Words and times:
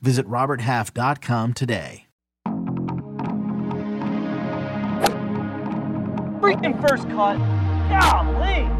Visit 0.00 0.26
RobertHalf.com 0.26 1.52
today. 1.54 2.06
Freaking 6.40 6.80
first 6.80 7.08
cut. 7.10 7.38
Golly. 7.88 8.75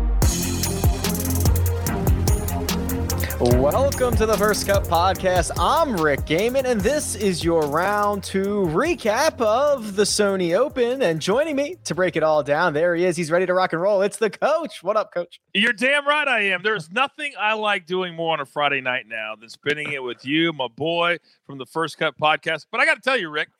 Welcome 3.50 4.16
to 4.16 4.26
the 4.26 4.36
First 4.36 4.66
Cut 4.66 4.82
Podcast. 4.84 5.52
I'm 5.56 5.96
Rick 5.96 6.20
Gehman, 6.26 6.64
and 6.64 6.80
this 6.80 7.14
is 7.14 7.44
your 7.44 7.62
round 7.68 8.24
two 8.24 8.66
recap 8.72 9.40
of 9.40 9.94
the 9.94 10.02
Sony 10.02 10.56
Open. 10.56 11.00
And 11.00 11.20
joining 11.20 11.54
me 11.54 11.76
to 11.84 11.94
break 11.94 12.16
it 12.16 12.24
all 12.24 12.42
down, 12.42 12.72
there 12.74 12.96
he 12.96 13.04
is. 13.04 13.16
He's 13.16 13.30
ready 13.30 13.46
to 13.46 13.54
rock 13.54 13.72
and 13.72 13.80
roll. 13.80 14.02
It's 14.02 14.16
the 14.16 14.30
coach. 14.30 14.82
What 14.82 14.96
up, 14.96 15.14
coach? 15.14 15.40
You're 15.54 15.72
damn 15.72 16.08
right 16.08 16.26
I 16.26 16.40
am. 16.46 16.62
There's 16.62 16.90
nothing 16.90 17.34
I 17.38 17.52
like 17.54 17.86
doing 17.86 18.16
more 18.16 18.32
on 18.32 18.40
a 18.40 18.44
Friday 18.44 18.80
night 18.80 19.04
now 19.06 19.36
than 19.36 19.48
spending 19.48 19.92
it 19.92 20.02
with 20.02 20.24
you, 20.26 20.52
my 20.52 20.66
boy 20.66 21.18
from 21.46 21.58
the 21.58 21.66
First 21.66 21.98
Cut 21.98 22.18
Podcast. 22.18 22.66
But 22.72 22.80
I 22.80 22.84
got 22.84 22.96
to 22.96 23.00
tell 23.02 23.16
you, 23.16 23.30
Rick, 23.30 23.50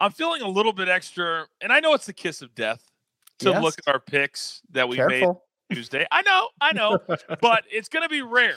I'm 0.00 0.12
feeling 0.12 0.40
a 0.40 0.48
little 0.48 0.72
bit 0.72 0.88
extra, 0.88 1.44
and 1.60 1.70
I 1.74 1.80
know 1.80 1.92
it's 1.92 2.06
the 2.06 2.14
kiss 2.14 2.40
of 2.40 2.54
death 2.54 2.90
to 3.40 3.50
Yes. 3.50 3.62
look 3.62 3.74
at 3.86 3.92
our 3.92 4.00
picks 4.00 4.62
that 4.70 4.88
we 4.88 4.96
Careful. 4.96 5.44
made 5.68 5.76
Tuesday. 5.76 6.06
I 6.10 6.22
know, 6.22 6.48
I 6.58 6.72
know, 6.72 6.98
but 7.42 7.64
it's 7.70 7.90
going 7.90 8.02
to 8.02 8.08
be 8.08 8.22
rare 8.22 8.56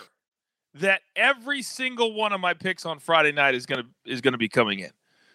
that 0.75 1.01
every 1.15 1.61
single 1.61 2.13
one 2.13 2.33
of 2.33 2.39
my 2.41 2.53
picks 2.53 2.85
on 2.85 2.99
Friday 2.99 3.31
night 3.31 3.55
is 3.55 3.65
going 3.65 3.83
to 3.83 4.11
is 4.11 4.21
going 4.21 4.31
to 4.33 4.37
be 4.37 4.49
coming 4.49 4.79
in. 4.79 4.91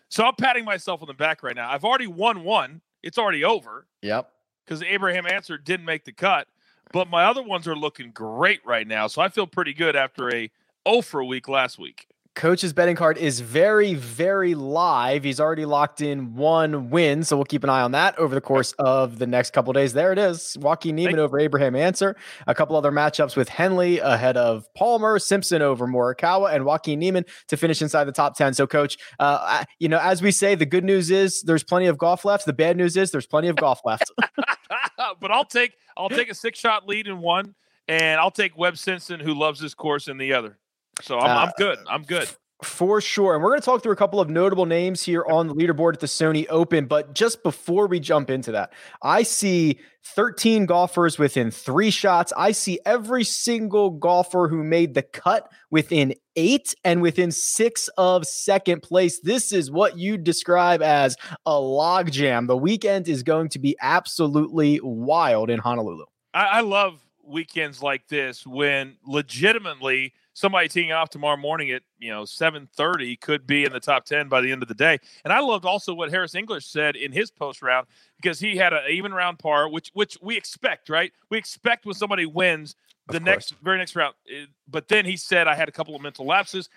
So 0.09 0.25
I'm 0.25 0.35
patting 0.37 0.65
myself 0.65 1.03
on 1.03 1.07
the 1.09 1.15
back 1.15 1.43
right 1.43 1.55
now. 1.55 1.71
I've 1.71 1.85
already 1.85 2.07
won 2.07 2.43
one. 2.43 2.81
It's 3.03 3.19
already 3.19 3.45
over 3.45 3.87
Yep. 4.03 4.31
because 4.65 4.83
Abraham 4.83 5.27
Ancer 5.27 5.59
didn't 5.59 5.85
make 5.87 6.05
the 6.05 6.13
cut, 6.13 6.49
but 6.93 7.09
my 7.09 7.25
other 7.25 7.43
ones 7.43 7.69
are 7.69 7.77
looking 7.77 8.11
great 8.11 8.61
right 8.65 8.87
now. 8.87 9.07
So 9.07 9.21
I 9.23 9.29
feel 9.29 9.47
pretty 9.47 9.75
good 9.75 9.95
after 9.97 10.35
a 10.35 10.51
0 10.89 11.03
for 11.03 11.21
a 11.21 11.27
week 11.27 11.47
last 11.49 11.79
week. 11.79 12.07
Coach's 12.39 12.73
betting 12.73 12.95
card 12.95 13.19
is 13.19 13.41
very, 13.41 13.95
very 13.95 14.55
live. 14.55 15.25
He's 15.25 15.41
already 15.41 15.65
locked 15.65 16.01
in 16.01 16.37
one 16.37 16.89
win, 16.89 17.25
so 17.25 17.37
we'll 17.37 17.45
keep 17.45 17.65
an 17.65 17.69
eye 17.69 17.81
on 17.81 17.91
that 17.93 18.17
over 18.17 18.33
the 18.33 18.41
course 18.41 18.71
of 18.79 19.19
the 19.19 19.27
next 19.27 19.51
couple 19.53 19.73
days. 19.73 19.93
There 19.93 20.13
it 20.13 20.19
is. 20.19 20.57
Joaquin 20.61 20.95
Niemann 20.95 21.17
Thank- 21.17 21.25
over 21.25 21.41
Abraham 21.41 21.75
Ancer. 21.75 22.15
A 22.47 22.55
couple 22.55 22.77
other 22.77 22.93
matchups 22.93 23.35
with 23.35 23.49
Henley 23.49 23.99
ahead 23.99 24.37
of 24.37 24.73
Palmer, 24.75 25.19
Simpson 25.19 25.63
over 25.63 25.89
Morikawa, 25.89 26.55
and 26.55 26.65
Joaquin 26.65 27.01
Niemann 27.01 27.25
to 27.49 27.57
finish 27.57 27.83
inside 27.83 28.05
the 28.05 28.13
top 28.13 28.37
10. 28.37 28.55
So, 28.55 28.69
coach, 28.69 28.99
uh, 29.19 29.39
I- 29.43 29.65
you 29.81 29.89
know, 29.89 29.99
as 29.99 30.23
we 30.23 30.31
say, 30.31 30.55
the 30.55 30.65
good 30.65 30.85
news 30.85 31.11
is 31.11 31.43
there's 31.43 31.65
plenty 31.65 31.87
of 31.87 31.99
golf 31.99 32.25
left. 32.25 32.47
The 32.47 32.53
bad 32.53 32.77
news 32.77 32.97
is 32.97 33.11
there's 33.11 33.27
plenty 33.27 33.49
of 33.49 33.57
golf 33.57 33.81
left. 33.85 34.13
but 35.21 35.33
I'll 35.33 35.45
take 35.45 35.73
I'll 35.97 36.09
take 36.09 36.31
a 36.31 36.35
six 36.35 36.61
shot 36.61 36.87
lead 36.87 37.09
in 37.09 37.19
one, 37.19 37.57
and 37.89 38.21
I'll 38.21 38.31
take 38.31 38.57
Webb 38.57 38.79
Simpson, 38.79 39.19
who 39.19 39.35
loves 39.35 39.59
this 39.59 39.75
course, 39.75 40.07
in 40.07 40.19
the 40.19 40.35
other. 40.35 40.57
So 41.03 41.19
I'm, 41.19 41.31
I'm 41.31 41.49
Uh, 41.49 41.53
good. 41.59 41.79
I'm 41.89 42.03
good. 42.03 42.29
For 42.65 43.01
sure. 43.01 43.35
And 43.35 43.43
we're 43.45 43.51
going 43.51 43.61
to 43.61 43.65
talk 43.65 43.85
through 43.85 43.93
a 43.93 43.97
couple 43.97 44.19
of 44.19 44.29
notable 44.29 44.67
names 44.67 45.01
here 45.01 45.25
on 45.31 45.47
the 45.47 45.55
leaderboard 45.55 45.95
at 45.95 46.01
the 46.01 46.09
Sony 46.09 46.45
Open. 46.51 46.87
But 46.87 47.15
just 47.15 47.45
before 47.45 47.87
we 47.87 48.01
jump 48.01 48.31
into 48.31 48.51
that, 48.51 48.73
I 49.01 49.23
see 49.23 49.79
13 50.03 50.67
golfers 50.67 51.21
within 51.21 51.53
three 51.53 51.91
shots. 51.91 52.33
I 52.37 52.51
see 52.51 52.81
every 52.85 53.23
single 53.23 53.91
golfer 53.91 54.49
who 54.49 54.65
made 54.65 54.95
the 54.95 55.03
cut 55.03 55.53
within 55.71 56.15
eight 56.35 56.75
and 56.83 57.01
within 57.01 57.31
six 57.31 57.87
of 57.97 58.27
second 58.27 58.83
place. 58.83 59.21
This 59.21 59.53
is 59.53 59.71
what 59.71 59.97
you 59.97 60.17
describe 60.19 60.83
as 60.83 61.17
a 61.47 61.53
logjam. 61.53 62.49
The 62.49 62.57
weekend 62.57 63.07
is 63.09 63.23
going 63.23 63.51
to 63.51 63.61
be 63.61 63.77
absolutely 63.81 64.81
wild 64.83 65.49
in 65.49 65.61
Honolulu. 65.61 66.07
I, 66.35 66.45
I 66.45 66.61
love 66.63 67.01
weekends 67.25 67.85
like 67.85 68.09
this 68.09 68.45
when 68.45 68.97
legitimately 69.07 70.13
somebody 70.39 70.69
teeing 70.69 70.93
off 70.93 71.11
tomorrow 71.11 71.37
morning 71.37 71.71
at 71.71 71.83
you 71.99 72.11
know 72.11 72.23
7:30 72.23 73.21
could 73.21 73.47
be 73.47 73.65
in 73.65 73.73
the 73.73 73.81
top 73.81 74.05
10 74.05 74.29
by 74.29 74.41
the 74.41 74.53
end 74.53 74.63
of 74.63 74.69
the 74.69 74.75
day. 74.75 74.99
And 75.25 75.33
I 75.33 75.41
loved 75.41 75.65
also 75.65 75.93
what 75.93 76.11
Harris 76.11 76.35
English 76.35 76.67
said 76.67 76.97
in 76.97 77.13
his 77.13 77.31
post 77.31 77.63
round 77.63 77.87
because 78.17 78.39
he 78.39 78.57
had 78.57 78.73
an 78.73 78.83
even 78.91 79.13
round 79.13 79.39
par, 79.39 79.69
which 79.69 79.91
which 79.95 80.17
we 80.23 80.37
expect, 80.37 80.89
right? 80.89 81.13
We 81.31 81.39
expect 81.39 81.85
when 81.85 81.95
somebody 81.95 82.27
wins 82.27 82.77
the 83.09 83.21
next 83.21 83.55
very 83.63 83.79
next 83.79 83.97
round. 83.97 84.15
Uh, 84.31 84.47
But 84.69 84.89
then 84.89 85.05
he 85.05 85.17
said 85.17 85.49
I 85.49 85.55
had 85.55 85.69
a 85.69 85.73
couple 85.73 85.95
of 85.97 86.03
mental 86.03 86.27
lapses. 86.27 86.69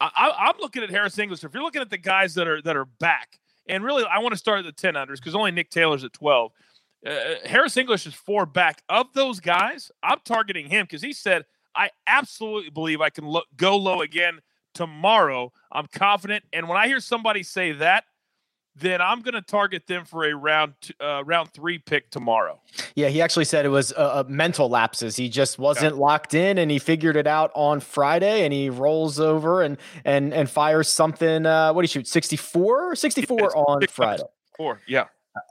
I, 0.00 0.10
I, 0.14 0.48
I'm 0.48 0.58
looking 0.60 0.82
at 0.82 0.90
Harris 0.90 1.18
English. 1.18 1.44
If 1.44 1.54
you're 1.54 1.62
looking 1.62 1.82
at 1.82 1.90
the 1.90 1.98
guys 1.98 2.34
that 2.34 2.46
are 2.46 2.62
that 2.62 2.76
are 2.76 2.86
back, 2.86 3.40
and 3.66 3.84
really 3.84 4.04
I 4.04 4.18
want 4.18 4.32
to 4.32 4.38
start 4.38 4.60
at 4.60 4.64
the 4.64 4.72
10 4.72 4.94
unders 4.94 5.16
because 5.16 5.34
only 5.34 5.50
Nick 5.50 5.70
Taylor's 5.70 6.04
at 6.04 6.12
12 6.12 6.52
uh, 7.06 7.34
Harris 7.44 7.76
English 7.76 8.06
is 8.06 8.14
four 8.14 8.46
back. 8.46 8.82
Of 8.88 9.12
those 9.12 9.40
guys, 9.40 9.90
I'm 10.02 10.20
targeting 10.24 10.68
him 10.68 10.84
because 10.84 11.02
he 11.02 11.12
said, 11.12 11.44
I 11.74 11.90
absolutely 12.06 12.70
believe 12.70 13.00
I 13.00 13.10
can 13.10 13.26
look, 13.26 13.46
go 13.56 13.76
low 13.76 14.02
again 14.02 14.40
tomorrow. 14.74 15.52
I'm 15.70 15.86
confident. 15.86 16.44
And 16.52 16.68
when 16.68 16.78
I 16.78 16.86
hear 16.86 17.00
somebody 17.00 17.42
say 17.42 17.72
that, 17.72 18.04
then 18.74 19.02
I'm 19.02 19.20
going 19.20 19.34
to 19.34 19.42
target 19.42 19.86
them 19.86 20.04
for 20.04 20.24
a 20.24 20.34
round 20.34 20.74
t- 20.80 20.94
uh, 20.98 21.22
round 21.24 21.52
three 21.52 21.78
pick 21.78 22.10
tomorrow. 22.10 22.58
Yeah, 22.94 23.08
he 23.08 23.20
actually 23.20 23.44
said 23.44 23.66
it 23.66 23.70
was 23.70 23.92
uh, 23.92 24.24
mental 24.28 24.68
lapses. 24.68 25.14
He 25.14 25.28
just 25.28 25.58
wasn't 25.58 25.98
locked 25.98 26.32
in, 26.32 26.56
and 26.56 26.70
he 26.70 26.78
figured 26.78 27.16
it 27.16 27.26
out 27.26 27.50
on 27.54 27.80
Friday. 27.80 28.44
And 28.44 28.52
he 28.52 28.70
rolls 28.70 29.20
over 29.20 29.62
and 29.62 29.76
and 30.06 30.32
and 30.32 30.48
fires 30.48 30.88
something. 30.88 31.44
Uh, 31.44 31.72
what 31.74 31.82
do 31.82 31.84
you 31.84 31.88
shoot? 31.88 32.06
64? 32.06 32.96
64 32.96 33.38
Yes, 33.40 33.52
on 33.54 33.86
Friday. 33.88 34.22
Four. 34.56 34.80
Yeah. 34.86 35.06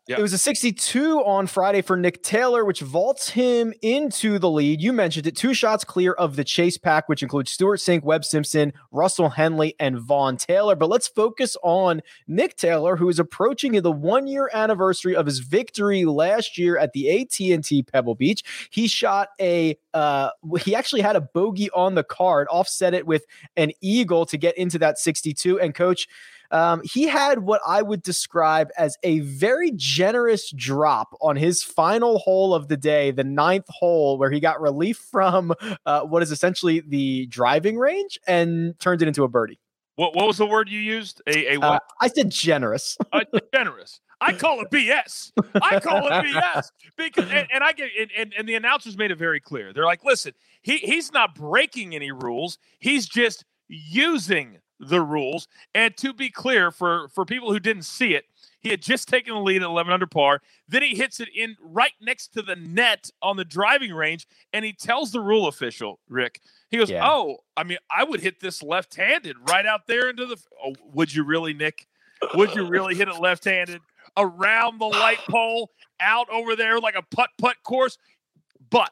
Yeah. 0.07 0.17
It 0.19 0.21
was 0.21 0.33
a 0.33 0.37
62 0.37 1.23
on 1.23 1.47
Friday 1.47 1.81
for 1.81 1.97
Nick 1.97 2.21
Taylor, 2.21 2.65
which 2.65 2.81
vaults 2.81 3.29
him 3.29 3.73
into 3.81 4.37
the 4.37 4.49
lead. 4.49 4.79
You 4.79 4.93
mentioned 4.93 5.25
it, 5.25 5.35
two 5.35 5.53
shots 5.53 5.83
clear 5.83 6.13
of 6.13 6.35
the 6.35 6.43
chase 6.43 6.77
pack, 6.77 7.09
which 7.09 7.23
includes 7.23 7.51
Stewart 7.51 7.79
Cink, 7.79 8.03
Webb 8.03 8.23
Simpson, 8.23 8.73
Russell 8.91 9.29
Henley, 9.29 9.75
and 9.79 9.99
Vaughn 9.99 10.37
Taylor. 10.37 10.75
But 10.75 10.89
let's 10.89 11.07
focus 11.07 11.57
on 11.63 12.01
Nick 12.27 12.57
Taylor, 12.57 12.95
who 12.95 13.09
is 13.09 13.19
approaching 13.19 13.71
the 13.81 13.91
one-year 13.91 14.51
anniversary 14.53 15.15
of 15.15 15.25
his 15.25 15.39
victory 15.39 16.05
last 16.05 16.57
year 16.57 16.77
at 16.77 16.93
the 16.93 17.21
AT&T 17.21 17.83
Pebble 17.83 18.15
Beach. 18.15 18.69
He 18.69 18.87
shot 18.87 19.29
a 19.39 19.77
uh, 19.93 20.29
he 20.61 20.75
actually 20.75 21.01
had 21.01 21.15
a 21.15 21.21
bogey 21.21 21.69
on 21.71 21.95
the 21.95 22.03
card, 22.03 22.47
offset 22.49 22.93
it 22.93 23.05
with 23.05 23.25
an 23.55 23.71
eagle 23.81 24.25
to 24.27 24.37
get 24.37 24.57
into 24.57 24.79
that 24.79 24.99
62. 24.99 25.59
And 25.59 25.73
coach, 25.73 26.07
um, 26.51 26.81
he 26.83 27.07
had 27.07 27.39
what 27.39 27.61
I 27.65 27.81
would 27.81 28.01
describe 28.03 28.69
as 28.77 28.97
a 29.03 29.19
very 29.21 29.71
generous 29.75 30.51
drop 30.51 31.15
on 31.21 31.35
his 31.35 31.63
final 31.63 32.19
hole 32.19 32.53
of 32.53 32.67
the 32.67 32.77
day, 32.77 33.11
the 33.11 33.23
ninth 33.23 33.67
hole, 33.69 34.17
where 34.17 34.29
he 34.29 34.39
got 34.39 34.61
relief 34.61 34.97
from 34.97 35.53
uh, 35.85 36.01
what 36.01 36.21
is 36.21 36.31
essentially 36.31 36.81
the 36.81 37.25
driving 37.27 37.77
range 37.77 38.19
and 38.27 38.77
turned 38.79 39.01
it 39.01 39.07
into 39.07 39.23
a 39.23 39.27
birdie. 39.27 39.59
What, 39.95 40.15
what 40.15 40.27
was 40.27 40.37
the 40.37 40.45
word 40.45 40.69
you 40.69 40.79
used? 40.79 41.21
A, 41.27 41.55
a 41.55 41.59
Uh. 41.59 41.79
I 41.99 42.07
said 42.07 42.29
generous. 42.29 42.97
Uh, 43.13 43.23
generous. 43.53 43.99
I 44.21 44.33
call 44.33 44.61
it 44.61 44.69
BS. 44.69 45.31
I 45.61 45.79
call 45.79 46.07
it 46.07 46.11
BS 46.11 46.67
because, 46.95 47.29
and, 47.29 47.47
and 47.51 47.63
I 47.63 47.73
get, 47.73 47.89
and, 47.99 48.09
and, 48.15 48.33
and 48.37 48.47
the 48.47 48.55
announcers 48.55 48.95
made 48.95 49.11
it 49.11 49.17
very 49.17 49.39
clear. 49.39 49.73
They're 49.73 49.85
like, 49.85 50.05
listen, 50.05 50.33
he 50.61 50.77
he's 50.77 51.11
not 51.11 51.35
breaking 51.35 51.95
any 51.95 52.11
rules. 52.11 52.59
He's 52.79 53.07
just 53.07 53.43
using 53.67 54.59
the 54.81 55.01
rules. 55.01 55.47
And 55.75 55.95
to 55.97 56.13
be 56.13 56.29
clear, 56.29 56.71
for 56.71 57.07
for 57.09 57.25
people 57.25 57.51
who 57.51 57.59
didn't 57.59 57.83
see 57.83 58.13
it, 58.13 58.25
he 58.59 58.69
had 58.69 58.81
just 58.81 59.07
taken 59.07 59.33
the 59.33 59.39
lead 59.39 59.61
at 59.61 59.67
11 59.67 59.91
under 59.93 60.07
par. 60.07 60.41
Then 60.67 60.81
he 60.81 60.95
hits 60.95 61.19
it 61.19 61.29
in 61.35 61.55
right 61.61 61.93
next 62.01 62.29
to 62.33 62.41
the 62.41 62.55
net 62.55 63.09
on 63.21 63.37
the 63.37 63.45
driving 63.45 63.93
range, 63.93 64.27
and 64.53 64.65
he 64.65 64.73
tells 64.73 65.11
the 65.11 65.19
rule 65.19 65.47
official, 65.47 65.99
Rick. 66.09 66.41
He 66.69 66.77
goes, 66.77 66.89
Yeah. 66.89 67.07
"Oh, 67.07 67.37
I 67.55 67.63
mean, 67.63 67.77
I 67.89 68.03
would 68.03 68.21
hit 68.21 68.39
this 68.39 68.61
left-handed 68.63 69.37
right 69.49 69.65
out 69.65 69.87
there 69.87 70.09
into 70.09 70.25
the. 70.25 70.37
Oh, 70.63 70.73
would 70.93 71.13
you 71.13 71.23
really, 71.23 71.53
Nick? 71.53 71.87
Would 72.35 72.55
you 72.55 72.65
really 72.67 72.95
hit 72.95 73.07
it 73.07 73.15
left-handed 73.19 73.81
around 74.17 74.79
the 74.79 74.85
light 74.85 75.19
pole, 75.29 75.71
out 75.99 76.29
over 76.29 76.55
there 76.55 76.79
like 76.79 76.95
a 76.95 77.01
putt-putt 77.03 77.57
course? 77.63 77.97
But 78.69 78.91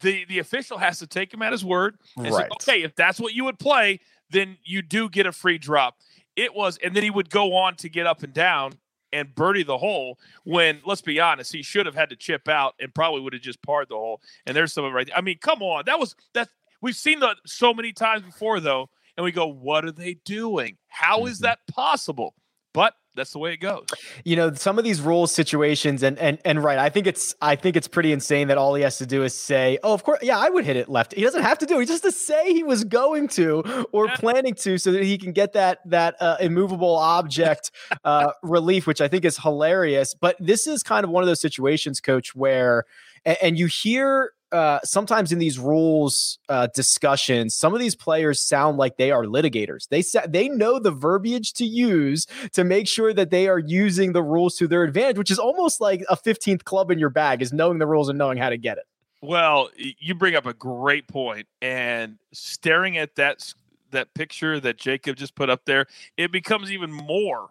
the 0.00 0.24
the 0.26 0.38
official 0.40 0.78
has 0.78 0.98
to 0.98 1.06
take 1.06 1.32
him 1.32 1.42
at 1.42 1.52
his 1.52 1.64
word 1.64 1.96
and 2.16 2.26
say, 2.34 2.48
okay, 2.52 2.82
if 2.82 2.94
that's 2.94 3.20
what 3.20 3.34
you 3.34 3.44
would 3.44 3.58
play, 3.58 4.00
then 4.30 4.58
you 4.64 4.82
do 4.82 5.08
get 5.08 5.26
a 5.26 5.32
free 5.32 5.58
drop. 5.58 5.96
It 6.36 6.54
was, 6.54 6.78
and 6.82 6.94
then 6.94 7.02
he 7.02 7.10
would 7.10 7.30
go 7.30 7.54
on 7.54 7.76
to 7.76 7.88
get 7.88 8.06
up 8.06 8.22
and 8.22 8.32
down 8.32 8.72
and 9.12 9.34
birdie 9.34 9.62
the 9.62 9.78
hole. 9.78 10.18
When 10.44 10.80
let's 10.84 11.00
be 11.00 11.18
honest, 11.20 11.52
he 11.52 11.62
should 11.62 11.86
have 11.86 11.94
had 11.94 12.10
to 12.10 12.16
chip 12.16 12.48
out 12.48 12.74
and 12.80 12.94
probably 12.94 13.20
would 13.20 13.32
have 13.32 13.42
just 13.42 13.62
parred 13.62 13.88
the 13.88 13.94
hole. 13.94 14.20
And 14.46 14.54
there's 14.56 14.72
some 14.72 14.84
of 14.84 14.92
it 14.92 14.94
right. 14.94 15.06
There. 15.06 15.16
I 15.16 15.20
mean, 15.20 15.38
come 15.40 15.62
on, 15.62 15.84
that 15.86 15.98
was 15.98 16.14
that. 16.34 16.48
We've 16.82 16.96
seen 16.96 17.20
that 17.20 17.36
so 17.46 17.72
many 17.72 17.92
times 17.92 18.22
before 18.22 18.60
though, 18.60 18.90
and 19.16 19.24
we 19.24 19.32
go, 19.32 19.46
what 19.46 19.84
are 19.86 19.92
they 19.92 20.14
doing? 20.26 20.76
How 20.88 21.24
is 21.26 21.38
Mhm. 21.38 21.42
that 21.42 21.58
possible? 21.68 22.34
but 22.74 22.92
that's 23.16 23.32
the 23.32 23.38
way 23.38 23.52
it 23.52 23.56
goes. 23.56 23.86
You 24.24 24.36
know, 24.36 24.52
some 24.54 24.78
of 24.78 24.84
these 24.84 25.00
rules 25.00 25.32
situations 25.32 26.02
and 26.02 26.18
and 26.18 26.38
and 26.44 26.62
right, 26.62 26.78
I 26.78 26.90
think 26.90 27.06
it's 27.06 27.34
I 27.40 27.56
think 27.56 27.76
it's 27.76 27.88
pretty 27.88 28.12
insane 28.12 28.48
that 28.48 28.58
all 28.58 28.74
he 28.74 28.82
has 28.82 28.98
to 28.98 29.06
do 29.06 29.24
is 29.24 29.34
say, 29.34 29.78
"Oh, 29.82 29.94
of 29.94 30.04
course, 30.04 30.20
yeah, 30.22 30.38
I 30.38 30.48
would 30.48 30.64
hit 30.64 30.76
it 30.76 30.88
left." 30.88 31.14
He 31.14 31.22
doesn't 31.22 31.42
have 31.42 31.58
to 31.58 31.66
do 31.66 31.78
it. 31.78 31.80
He 31.80 31.86
just 31.86 32.04
to 32.04 32.12
say 32.12 32.52
he 32.52 32.62
was 32.62 32.84
going 32.84 33.28
to 33.28 33.86
or 33.92 34.06
yeah. 34.06 34.16
planning 34.16 34.54
to 34.56 34.78
so 34.78 34.92
that 34.92 35.02
he 35.02 35.18
can 35.18 35.32
get 35.32 35.54
that 35.54 35.78
that 35.86 36.16
uh, 36.20 36.36
immovable 36.40 36.94
object 36.96 37.70
uh, 38.04 38.32
relief, 38.42 38.86
which 38.86 39.00
I 39.00 39.08
think 39.08 39.24
is 39.24 39.38
hilarious. 39.38 40.14
But 40.14 40.36
this 40.38 40.66
is 40.66 40.82
kind 40.82 41.04
of 41.04 41.10
one 41.10 41.22
of 41.22 41.26
those 41.26 41.40
situations, 41.40 42.00
coach, 42.00 42.34
where 42.34 42.84
and, 43.24 43.36
and 43.42 43.58
you 43.58 43.66
hear 43.66 44.32
uh, 44.56 44.80
sometimes 44.84 45.32
in 45.32 45.38
these 45.38 45.58
rules 45.58 46.38
uh, 46.48 46.66
discussions, 46.74 47.54
some 47.54 47.74
of 47.74 47.80
these 47.80 47.94
players 47.94 48.40
sound 48.40 48.78
like 48.78 48.96
they 48.96 49.10
are 49.10 49.24
litigators. 49.24 49.86
They 49.88 50.00
sa- 50.00 50.26
they 50.26 50.48
know 50.48 50.78
the 50.78 50.90
verbiage 50.90 51.52
to 51.54 51.66
use 51.66 52.26
to 52.52 52.64
make 52.64 52.88
sure 52.88 53.12
that 53.12 53.28
they 53.28 53.48
are 53.48 53.58
using 53.58 54.14
the 54.14 54.22
rules 54.22 54.56
to 54.56 54.66
their 54.66 54.82
advantage, 54.82 55.18
which 55.18 55.30
is 55.30 55.38
almost 55.38 55.78
like 55.78 56.02
a 56.08 56.16
15th 56.16 56.64
club 56.64 56.90
in 56.90 56.98
your 56.98 57.10
bag 57.10 57.42
is 57.42 57.52
knowing 57.52 57.78
the 57.78 57.86
rules 57.86 58.08
and 58.08 58.18
knowing 58.18 58.38
how 58.38 58.48
to 58.48 58.56
get 58.56 58.78
it. 58.78 58.84
Well, 59.20 59.68
you 59.76 60.14
bring 60.14 60.34
up 60.34 60.46
a 60.46 60.54
great 60.54 61.06
point, 61.06 61.48
and 61.60 62.16
staring 62.32 62.96
at 62.96 63.14
that 63.16 63.52
that 63.90 64.14
picture 64.14 64.58
that 64.58 64.78
Jacob 64.78 65.16
just 65.16 65.34
put 65.34 65.50
up 65.50 65.66
there, 65.66 65.86
it 66.16 66.32
becomes 66.32 66.72
even 66.72 66.90
more 66.90 67.50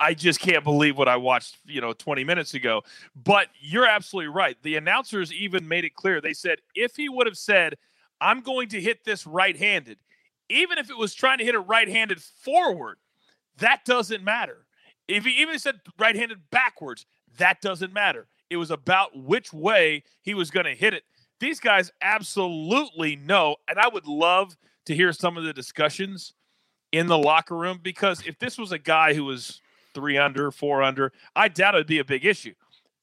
I 0.00 0.14
just 0.14 0.40
can't 0.40 0.62
believe 0.62 0.96
what 0.96 1.08
I 1.08 1.16
watched, 1.16 1.58
you 1.66 1.80
know, 1.80 1.92
20 1.92 2.24
minutes 2.24 2.54
ago. 2.54 2.82
But 3.16 3.48
you're 3.60 3.86
absolutely 3.86 4.28
right. 4.28 4.56
The 4.62 4.76
announcers 4.76 5.32
even 5.32 5.66
made 5.66 5.84
it 5.84 5.94
clear. 5.94 6.20
They 6.20 6.34
said 6.34 6.58
if 6.74 6.94
he 6.96 7.08
would 7.08 7.26
have 7.26 7.38
said, 7.38 7.74
I'm 8.20 8.40
going 8.40 8.68
to 8.70 8.80
hit 8.80 9.04
this 9.04 9.26
right 9.26 9.56
handed, 9.56 9.98
even 10.48 10.78
if 10.78 10.90
it 10.90 10.96
was 10.96 11.14
trying 11.14 11.38
to 11.38 11.44
hit 11.44 11.54
it 11.54 11.60
right 11.60 11.88
handed 11.88 12.22
forward, 12.22 12.98
that 13.58 13.84
doesn't 13.84 14.22
matter. 14.22 14.66
If 15.08 15.24
he 15.24 15.42
even 15.42 15.58
said 15.58 15.80
right 15.98 16.14
handed 16.14 16.38
backwards, 16.50 17.06
that 17.38 17.60
doesn't 17.60 17.92
matter. 17.92 18.28
It 18.50 18.56
was 18.56 18.70
about 18.70 19.16
which 19.16 19.52
way 19.52 20.04
he 20.22 20.34
was 20.34 20.50
going 20.50 20.66
to 20.66 20.74
hit 20.74 20.94
it. 20.94 21.04
These 21.40 21.60
guys 21.60 21.92
absolutely 22.00 23.16
know. 23.16 23.56
And 23.68 23.78
I 23.78 23.88
would 23.88 24.06
love 24.06 24.56
to 24.86 24.94
hear 24.94 25.12
some 25.12 25.36
of 25.36 25.44
the 25.44 25.52
discussions 25.52 26.34
in 26.92 27.06
the 27.06 27.18
locker 27.18 27.56
room 27.56 27.80
because 27.82 28.26
if 28.26 28.38
this 28.38 28.58
was 28.58 28.72
a 28.72 28.78
guy 28.78 29.12
who 29.12 29.24
was 29.24 29.60
three 29.98 30.16
under, 30.16 30.50
four 30.50 30.82
under, 30.82 31.12
I 31.34 31.48
doubt 31.48 31.74
it'd 31.74 31.86
be 31.88 31.98
a 31.98 32.04
big 32.04 32.24
issue. 32.24 32.54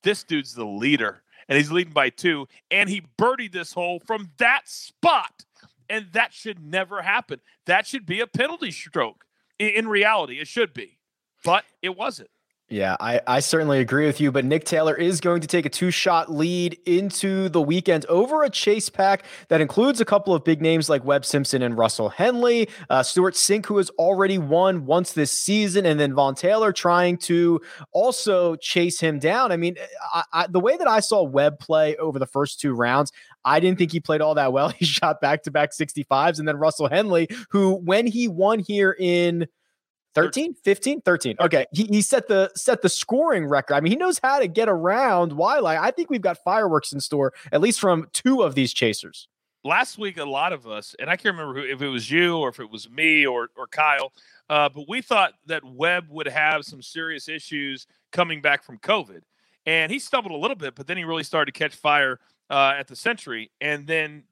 This 0.03 0.23
dude's 0.23 0.53
the 0.53 0.65
leader, 0.65 1.23
and 1.49 1.57
he's 1.57 1.71
leading 1.71 1.93
by 1.93 2.09
two, 2.09 2.47
and 2.71 2.89
he 2.89 3.03
birdied 3.19 3.51
this 3.51 3.73
hole 3.73 3.99
from 3.99 4.31
that 4.37 4.69
spot. 4.69 5.45
And 5.89 6.07
that 6.13 6.33
should 6.33 6.59
never 6.59 7.01
happen. 7.01 7.41
That 7.65 7.85
should 7.85 8.05
be 8.05 8.19
a 8.21 8.27
penalty 8.27 8.71
stroke. 8.71 9.25
In, 9.59 9.87
reality, 9.87 10.39
it 10.39 10.47
should 10.47 10.73
be, 10.73 10.97
but 11.43 11.63
it 11.81 11.95
wasn't. 11.95 12.29
Yeah, 12.67 12.97
I, 12.99 13.21
I 13.27 13.39
certainly 13.41 13.79
agree 13.79 14.07
with 14.07 14.19
you. 14.19 14.31
But 14.31 14.43
Nick 14.43 14.65
Taylor 14.65 14.95
is 14.95 15.21
going 15.21 15.41
to 15.41 15.47
take 15.47 15.67
a 15.67 15.69
two 15.69 15.91
shot 15.91 16.31
lead 16.31 16.79
into 16.87 17.47
the 17.49 17.61
weekend 17.61 18.07
over 18.07 18.41
a 18.41 18.49
chase 18.49 18.89
pack 18.89 19.23
that 19.49 19.61
includes 19.61 20.01
a 20.01 20.05
couple 20.05 20.33
of 20.33 20.43
big 20.43 20.63
names 20.63 20.89
like 20.89 21.05
Webb 21.05 21.25
Simpson 21.25 21.61
and 21.61 21.77
Russell 21.77 22.09
Henley, 22.09 22.67
uh, 22.89 23.03
Stewart 23.03 23.35
Cink, 23.35 23.67
who 23.67 23.77
has 23.77 23.91
already 23.91 24.39
won 24.39 24.87
once 24.87 25.13
this 25.13 25.31
season, 25.31 25.85
and 25.85 25.99
then 25.99 26.15
Vaughn 26.15 26.33
Taylor 26.33 26.73
trying 26.73 27.17
to 27.19 27.61
also 27.91 28.55
chase 28.55 28.99
him 28.99 29.19
down. 29.19 29.51
I 29.51 29.57
mean, 29.57 29.75
I, 30.11 30.23
I, 30.33 30.47
the 30.47 30.59
way 30.59 30.75
that 30.75 30.87
I 30.87 31.01
saw 31.01 31.21
Webb 31.21 31.59
play 31.59 31.95
over 31.97 32.17
the 32.17 32.25
first 32.25 32.59
two 32.59 32.73
rounds, 32.73 33.11
I 33.43 33.59
didn't 33.59 33.77
think 33.77 33.91
he 33.91 33.99
played 33.99 34.21
all 34.21 34.33
that 34.35 34.53
well. 34.53 34.69
He 34.75 34.85
shot 34.85 35.21
back 35.21 35.43
to 35.43 35.51
back 35.51 35.69
65s. 35.71 36.39
And 36.39 36.47
then 36.47 36.57
Russell 36.57 36.89
Henley, 36.89 37.29
who, 37.49 37.75
when 37.75 38.07
he 38.07 38.27
won 38.27 38.57
here 38.57 38.95
in 38.99 39.47
13 40.15 40.55
15 40.55 41.01
13 41.01 41.35
okay 41.39 41.65
he, 41.71 41.83
he 41.85 42.01
set 42.01 42.27
the 42.27 42.51
set 42.55 42.81
the 42.81 42.89
scoring 42.89 43.45
record. 43.45 43.75
I 43.75 43.81
mean 43.81 43.91
he 43.91 43.97
knows 43.97 44.19
how 44.23 44.39
to 44.39 44.47
get 44.47 44.69
around 44.69 45.33
Waialae 45.33 45.77
i 45.79 45.91
think 45.91 46.09
we've 46.09 46.21
got 46.21 46.37
fireworks 46.43 46.91
in 46.91 46.99
store 46.99 47.33
at 47.51 47.61
least 47.61 47.79
from 47.79 48.07
two 48.13 48.41
of 48.41 48.55
these 48.55 48.73
chasers. 48.73 49.27
Last 49.63 49.97
week 49.97 50.17
a 50.17 50.25
lot 50.25 50.53
of 50.53 50.67
us 50.67 50.95
and 50.99 51.09
i 51.09 51.15
can't 51.15 51.35
remember 51.35 51.61
who, 51.61 51.67
if 51.67 51.81
it 51.81 51.89
was 51.89 52.09
you 52.09 52.37
or 52.37 52.49
if 52.49 52.59
it 52.59 52.69
was 52.69 52.89
me 52.89 53.25
or 53.25 53.49
or 53.55 53.67
kyle 53.67 54.11
uh, 54.49 54.69
but 54.69 54.85
we 54.87 55.01
thought 55.01 55.33
that 55.47 55.63
webb 55.63 56.05
would 56.09 56.27
have 56.27 56.63
some 56.63 56.81
serious 56.81 57.27
issues 57.27 57.87
coming 58.11 58.41
back 58.41 58.63
from 58.63 58.77
covid. 58.79 59.21
And 59.67 59.91
he 59.91 59.97
stumbled 59.97 60.33
a 60.33 60.37
little 60.37 60.55
bit 60.55 60.75
but 60.75 60.87
then 60.87 60.97
he 60.97 61.03
really 61.03 61.23
started 61.23 61.53
to 61.53 61.57
catch 61.57 61.75
fire 61.75 62.19
uh, 62.49 62.73
at 62.77 62.87
the 62.87 62.95
Sentry. 62.95 63.51
And 63.61 63.87
then 63.87 64.23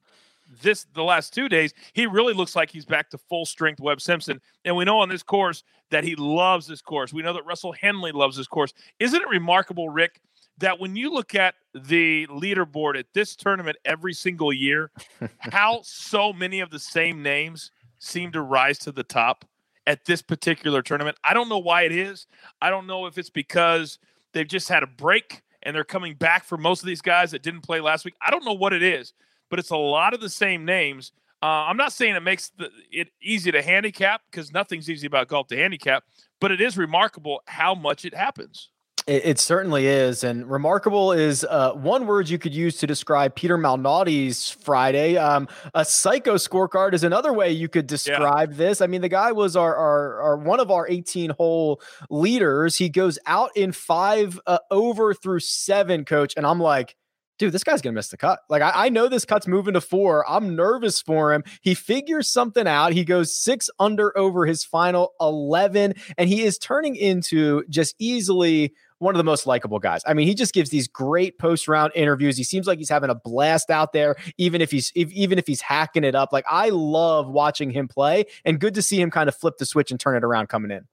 this 0.62 0.86
the 0.94 1.02
last 1.02 1.34
two 1.34 1.48
days, 1.48 1.72
he 1.92 2.06
really 2.06 2.34
looks 2.34 2.56
like 2.56 2.70
he's 2.70 2.84
back 2.84 3.10
to 3.10 3.18
full 3.18 3.46
strength 3.46 3.80
Webb 3.80 4.00
Simpson. 4.00 4.40
And 4.64 4.76
we 4.76 4.84
know 4.84 4.98
on 4.98 5.08
this 5.08 5.22
course 5.22 5.62
that 5.90 6.04
he 6.04 6.14
loves 6.16 6.66
this 6.66 6.80
course. 6.80 7.12
We 7.12 7.22
know 7.22 7.32
that 7.32 7.46
Russell 7.46 7.72
Henley 7.72 8.12
loves 8.12 8.36
this 8.36 8.46
course. 8.46 8.72
Isn't 8.98 9.20
it 9.20 9.28
remarkable, 9.28 9.88
Rick, 9.88 10.20
that 10.58 10.78
when 10.78 10.96
you 10.96 11.10
look 11.10 11.34
at 11.34 11.54
the 11.74 12.26
leaderboard 12.28 12.98
at 12.98 13.06
this 13.14 13.36
tournament 13.36 13.76
every 13.84 14.12
single 14.12 14.52
year, 14.52 14.90
how 15.38 15.80
so 15.82 16.32
many 16.32 16.60
of 16.60 16.70
the 16.70 16.78
same 16.78 17.22
names 17.22 17.70
seem 17.98 18.32
to 18.32 18.42
rise 18.42 18.78
to 18.80 18.92
the 18.92 19.02
top 19.02 19.44
at 19.86 20.04
this 20.04 20.22
particular 20.22 20.82
tournament? 20.82 21.16
I 21.24 21.34
don't 21.34 21.48
know 21.48 21.58
why 21.58 21.82
it 21.82 21.92
is. 21.92 22.26
I 22.60 22.70
don't 22.70 22.86
know 22.86 23.06
if 23.06 23.18
it's 23.18 23.30
because 23.30 23.98
they've 24.32 24.48
just 24.48 24.68
had 24.68 24.82
a 24.82 24.88
break 24.88 25.42
and 25.62 25.74
they're 25.74 25.84
coming 25.84 26.14
back 26.14 26.44
for 26.44 26.58
most 26.58 26.82
of 26.82 26.86
these 26.86 27.00
guys 27.00 27.30
that 27.30 27.42
didn't 27.42 27.62
play 27.62 27.80
last 27.80 28.04
week. 28.04 28.14
I 28.20 28.30
don't 28.30 28.44
know 28.44 28.52
what 28.52 28.72
it 28.72 28.82
is 28.82 29.12
but 29.54 29.60
it's 29.60 29.70
a 29.70 29.76
lot 29.76 30.12
of 30.14 30.20
the 30.20 30.28
same 30.28 30.64
names. 30.64 31.12
Uh, 31.40 31.46
I'm 31.46 31.76
not 31.76 31.92
saying 31.92 32.16
it 32.16 32.24
makes 32.24 32.50
the, 32.58 32.70
it 32.90 33.10
easy 33.22 33.52
to 33.52 33.62
handicap 33.62 34.22
because 34.28 34.52
nothing's 34.52 34.90
easy 34.90 35.06
about 35.06 35.28
golf 35.28 35.46
to 35.46 35.56
handicap, 35.56 36.02
but 36.40 36.50
it 36.50 36.60
is 36.60 36.76
remarkable 36.76 37.40
how 37.46 37.72
much 37.72 38.04
it 38.04 38.14
happens. 38.14 38.70
It, 39.06 39.24
it 39.24 39.38
certainly 39.38 39.86
is, 39.86 40.24
and 40.24 40.50
remarkable 40.50 41.12
is 41.12 41.46
uh, 41.48 41.70
one 41.74 42.08
word 42.08 42.28
you 42.28 42.36
could 42.36 42.52
use 42.52 42.78
to 42.78 42.88
describe 42.88 43.36
Peter 43.36 43.56
Malnati's 43.56 44.50
Friday. 44.50 45.16
Um, 45.18 45.46
a 45.72 45.84
psycho 45.84 46.34
scorecard 46.34 46.92
is 46.92 47.04
another 47.04 47.32
way 47.32 47.52
you 47.52 47.68
could 47.68 47.86
describe 47.86 48.50
yeah. 48.50 48.56
this. 48.56 48.80
I 48.80 48.88
mean, 48.88 49.02
the 49.02 49.08
guy 49.08 49.30
was 49.30 49.54
our, 49.54 49.76
our, 49.76 50.20
our 50.20 50.36
one 50.36 50.58
of 50.58 50.72
our 50.72 50.88
18 50.88 51.30
hole 51.30 51.80
leaders. 52.10 52.74
He 52.74 52.88
goes 52.88 53.20
out 53.24 53.50
in 53.54 53.70
five 53.70 54.40
uh, 54.48 54.58
over 54.72 55.14
through 55.14 55.38
seven, 55.38 56.04
coach, 56.04 56.34
and 56.36 56.44
I'm 56.44 56.58
like 56.58 56.96
dude, 57.38 57.52
this 57.52 57.64
guy's 57.64 57.82
gonna 57.82 57.94
miss 57.94 58.08
the 58.08 58.16
cut. 58.16 58.40
Like 58.48 58.62
I, 58.62 58.86
I, 58.86 58.88
know 58.88 59.08
this 59.08 59.24
cut's 59.24 59.46
moving 59.46 59.74
to 59.74 59.80
four. 59.80 60.28
I'm 60.30 60.54
nervous 60.56 61.00
for 61.00 61.32
him. 61.32 61.44
He 61.60 61.74
figures 61.74 62.28
something 62.28 62.66
out. 62.66 62.92
He 62.92 63.04
goes 63.04 63.36
six 63.36 63.70
under 63.78 64.16
over 64.16 64.46
his 64.46 64.64
final 64.64 65.12
11, 65.20 65.94
and 66.16 66.28
he 66.28 66.42
is 66.42 66.58
turning 66.58 66.96
into 66.96 67.64
just 67.68 67.94
easily 67.98 68.72
one 68.98 69.14
of 69.14 69.18
the 69.18 69.24
most 69.24 69.46
likable 69.46 69.78
guys. 69.78 70.00
I 70.06 70.14
mean, 70.14 70.26
he 70.26 70.34
just 70.34 70.54
gives 70.54 70.70
these 70.70 70.88
great 70.88 71.38
post 71.38 71.68
round 71.68 71.92
interviews. 71.94 72.36
He 72.36 72.44
seems 72.44 72.66
like 72.66 72.78
he's 72.78 72.88
having 72.88 73.10
a 73.10 73.14
blast 73.14 73.70
out 73.70 73.92
there, 73.92 74.16
even 74.38 74.60
if 74.60 74.70
he's 74.70 74.92
if, 74.94 75.10
even 75.12 75.38
if 75.38 75.46
he's 75.46 75.60
hacking 75.60 76.04
it 76.04 76.14
up. 76.14 76.32
Like 76.32 76.44
I 76.50 76.70
love 76.70 77.28
watching 77.28 77.70
him 77.70 77.88
play, 77.88 78.24
and 78.44 78.60
good 78.60 78.74
to 78.74 78.82
see 78.82 79.00
him 79.00 79.10
kind 79.10 79.28
of 79.28 79.36
flip 79.36 79.58
the 79.58 79.66
switch 79.66 79.90
and 79.90 80.00
turn 80.00 80.16
it 80.16 80.24
around 80.24 80.48
coming 80.48 80.70
in. 80.70 80.86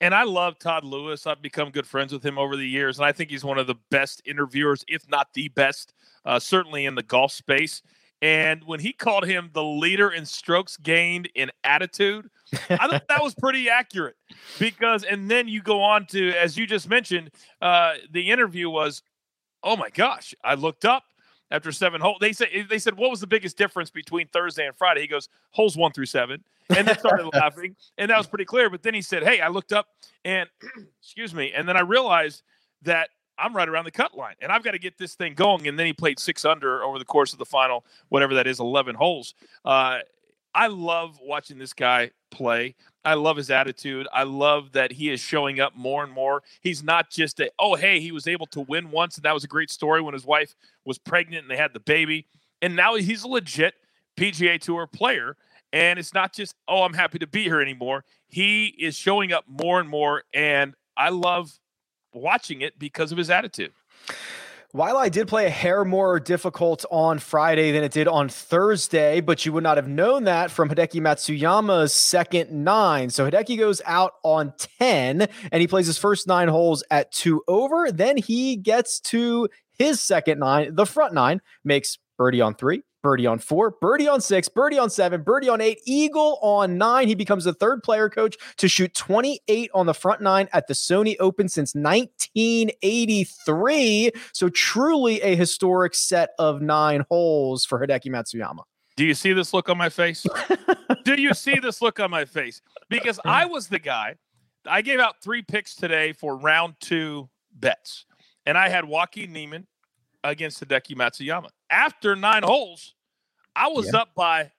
And 0.00 0.14
I 0.14 0.24
love 0.24 0.58
Todd 0.58 0.84
Lewis. 0.84 1.26
I've 1.26 1.40
become 1.40 1.70
good 1.70 1.86
friends 1.86 2.12
with 2.12 2.24
him 2.24 2.38
over 2.38 2.56
the 2.56 2.68
years, 2.68 2.98
and 2.98 3.06
I 3.06 3.12
think 3.12 3.30
he's 3.30 3.44
one 3.44 3.58
of 3.58 3.66
the 3.66 3.76
best 3.90 4.20
interviewers, 4.26 4.84
if 4.88 5.08
not 5.08 5.28
the 5.32 5.48
best, 5.48 5.94
uh, 6.24 6.38
certainly 6.38 6.84
in 6.84 6.94
the 6.94 7.02
golf 7.02 7.32
space. 7.32 7.82
And 8.22 8.64
when 8.64 8.80
he 8.80 8.92
called 8.92 9.26
him 9.26 9.50
the 9.52 9.62
leader 9.62 10.10
in 10.10 10.24
strokes 10.24 10.76
gained 10.76 11.28
in 11.34 11.50
attitude, 11.64 12.28
I 12.70 12.88
thought 12.88 13.08
that 13.08 13.22
was 13.22 13.34
pretty 13.34 13.68
accurate. 13.68 14.16
Because, 14.58 15.04
and 15.04 15.30
then 15.30 15.48
you 15.48 15.62
go 15.62 15.82
on 15.82 16.06
to, 16.06 16.30
as 16.32 16.56
you 16.56 16.66
just 16.66 16.88
mentioned, 16.88 17.30
uh, 17.60 17.94
the 18.10 18.30
interview 18.30 18.70
was, 18.70 19.02
oh 19.62 19.76
my 19.76 19.90
gosh, 19.90 20.34
I 20.42 20.54
looked 20.54 20.84
up 20.84 21.04
after 21.50 21.72
seven 21.72 22.00
holes. 22.00 22.18
They 22.20 22.32
said 22.32 22.48
they 22.68 22.78
said 22.78 22.96
what 22.96 23.10
was 23.10 23.20
the 23.20 23.26
biggest 23.26 23.56
difference 23.56 23.90
between 23.90 24.28
Thursday 24.28 24.66
and 24.66 24.74
Friday? 24.74 25.02
He 25.02 25.06
goes 25.06 25.28
holes 25.50 25.76
one 25.76 25.92
through 25.92 26.06
seven, 26.06 26.42
and 26.70 26.86
then 26.86 26.98
started 26.98 27.26
laughing, 27.32 27.76
and 27.98 28.10
that 28.10 28.18
was 28.18 28.26
pretty 28.26 28.44
clear. 28.44 28.70
But 28.70 28.82
then 28.82 28.94
he 28.94 29.02
said, 29.02 29.22
"Hey, 29.22 29.40
I 29.40 29.48
looked 29.48 29.72
up 29.72 29.86
and 30.24 30.48
excuse 31.00 31.34
me, 31.34 31.52
and 31.54 31.68
then 31.68 31.76
I 31.76 31.80
realized 31.80 32.42
that 32.82 33.10
I'm 33.38 33.54
right 33.54 33.68
around 33.68 33.84
the 33.84 33.90
cut 33.90 34.16
line, 34.16 34.34
and 34.40 34.50
I've 34.50 34.62
got 34.62 34.72
to 34.72 34.78
get 34.78 34.98
this 34.98 35.14
thing 35.14 35.34
going." 35.34 35.66
And 35.66 35.78
then 35.78 35.86
he 35.86 35.92
played 35.92 36.18
six 36.18 36.44
under 36.44 36.82
over 36.82 36.98
the 36.98 37.04
course 37.04 37.32
of 37.32 37.38
the 37.38 37.46
final, 37.46 37.84
whatever 38.08 38.34
that 38.34 38.46
is, 38.46 38.60
eleven 38.60 38.94
holes. 38.94 39.34
Uh, 39.64 39.98
I 40.54 40.68
love 40.68 41.18
watching 41.22 41.58
this 41.58 41.74
guy 41.74 42.12
play. 42.30 42.76
I 43.04 43.14
love 43.14 43.36
his 43.36 43.50
attitude. 43.50 44.08
I 44.12 44.22
love 44.22 44.72
that 44.72 44.90
he 44.90 45.10
is 45.10 45.20
showing 45.20 45.60
up 45.60 45.76
more 45.76 46.02
and 46.02 46.10
more. 46.10 46.42
He's 46.62 46.82
not 46.82 47.10
just 47.10 47.38
a, 47.40 47.50
oh, 47.58 47.76
hey, 47.76 48.00
he 48.00 48.10
was 48.10 48.26
able 48.26 48.46
to 48.46 48.62
win 48.62 48.90
once, 48.90 49.16
and 49.16 49.24
that 49.24 49.34
was 49.34 49.44
a 49.44 49.48
great 49.48 49.70
story 49.70 50.00
when 50.00 50.14
his 50.14 50.24
wife 50.24 50.56
was 50.86 50.98
pregnant 50.98 51.42
and 51.42 51.50
they 51.50 51.58
had 51.58 51.74
the 51.74 51.80
baby. 51.80 52.26
And 52.62 52.74
now 52.74 52.94
he's 52.96 53.22
a 53.22 53.28
legit 53.28 53.74
PGA 54.16 54.58
Tour 54.58 54.86
player. 54.86 55.36
And 55.72 55.98
it's 55.98 56.14
not 56.14 56.32
just, 56.32 56.54
oh, 56.68 56.82
I'm 56.82 56.94
happy 56.94 57.18
to 57.18 57.26
be 57.26 57.42
here 57.42 57.60
anymore. 57.60 58.04
He 58.28 58.66
is 58.66 58.96
showing 58.96 59.32
up 59.32 59.44
more 59.46 59.80
and 59.80 59.88
more. 59.88 60.22
And 60.32 60.74
I 60.96 61.10
love 61.10 61.58
watching 62.12 62.62
it 62.62 62.78
because 62.78 63.12
of 63.12 63.18
his 63.18 63.30
attitude. 63.30 63.72
While 64.72 64.98
I 64.98 65.08
did 65.08 65.28
play 65.28 65.46
a 65.46 65.50
hair 65.50 65.84
more 65.86 66.20
difficult 66.20 66.84
on 66.90 67.18
Friday 67.18 67.72
than 67.72 67.82
it 67.82 67.92
did 67.92 68.08
on 68.08 68.28
Thursday, 68.28 69.20
but 69.20 69.46
you 69.46 69.52
would 69.52 69.62
not 69.62 69.78
have 69.78 69.88
known 69.88 70.24
that 70.24 70.50
from 70.50 70.68
Hideki 70.68 71.00
Matsuyama's 71.00 71.94
second 71.94 72.50
nine. 72.50 73.08
So 73.08 73.30
Hideki 73.30 73.58
goes 73.58 73.80
out 73.86 74.14
on 74.22 74.52
10 74.78 75.28
and 75.50 75.60
he 75.60 75.66
plays 75.66 75.86
his 75.86 75.96
first 75.96 76.26
nine 76.26 76.48
holes 76.48 76.84
at 76.90 77.10
two 77.12 77.42
over. 77.48 77.90
Then 77.90 78.18
he 78.18 78.56
gets 78.56 79.00
to 79.00 79.48
his 79.78 80.02
second 80.02 80.40
nine, 80.40 80.74
the 80.74 80.84
front 80.84 81.14
nine, 81.14 81.40
makes 81.64 81.96
birdie 82.18 82.40
on 82.40 82.54
three, 82.54 82.82
birdie 83.06 83.26
on 83.28 83.38
four, 83.38 83.70
birdie 83.70 84.08
on 84.08 84.20
six, 84.20 84.48
birdie 84.48 84.80
on 84.80 84.90
seven, 84.90 85.22
birdie 85.22 85.48
on 85.48 85.60
eight, 85.60 85.78
eagle 85.84 86.40
on 86.42 86.76
nine. 86.76 87.06
He 87.06 87.14
becomes 87.14 87.44
the 87.44 87.52
third 87.52 87.84
player 87.84 88.10
coach 88.10 88.36
to 88.56 88.66
shoot 88.66 88.92
28 88.94 89.70
on 89.72 89.86
the 89.86 89.94
front 89.94 90.22
nine 90.22 90.48
at 90.52 90.66
the 90.66 90.74
Sony 90.74 91.14
Open 91.20 91.48
since 91.48 91.72
1983. 91.76 94.10
So 94.32 94.48
truly 94.48 95.22
a 95.22 95.36
historic 95.36 95.94
set 95.94 96.30
of 96.40 96.60
nine 96.60 97.04
holes 97.08 97.64
for 97.64 97.78
Hideki 97.78 98.06
Matsuyama. 98.06 98.64
Do 98.96 99.04
you 99.04 99.14
see 99.14 99.32
this 99.32 99.54
look 99.54 99.68
on 99.68 99.78
my 99.78 99.88
face? 99.88 100.26
Do 101.04 101.14
you 101.14 101.32
see 101.32 101.60
this 101.60 101.80
look 101.80 102.00
on 102.00 102.10
my 102.10 102.24
face? 102.24 102.60
Because 102.88 103.20
I 103.24 103.46
was 103.46 103.68
the 103.68 103.78
guy. 103.78 104.16
I 104.68 104.82
gave 104.82 104.98
out 104.98 105.22
three 105.22 105.42
picks 105.42 105.76
today 105.76 106.12
for 106.12 106.36
round 106.36 106.74
two 106.80 107.28
bets, 107.52 108.04
and 108.44 108.58
I 108.58 108.68
had 108.68 108.84
Joaquin 108.84 109.32
Niemann 109.32 109.68
against 110.24 110.60
Hideki 110.60 110.96
Matsuyama. 110.96 111.50
After 111.70 112.14
nine 112.14 112.42
holes, 112.42 112.94
I 113.54 113.68
was 113.68 113.90
yeah. 113.92 114.00
up 114.00 114.14
by 114.14 114.52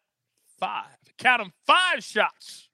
five. 0.60 0.86
Count 1.18 1.42
them 1.42 1.54
five 1.66 2.04
shots. 2.04 2.70